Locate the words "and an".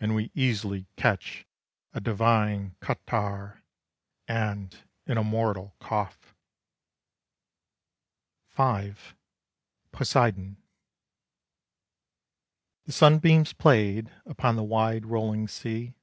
4.26-5.18